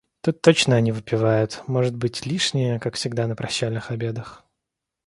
[0.23, 4.43] Тут точно они выпивают, может быть, лишнее, как всегда на прощальных обедах.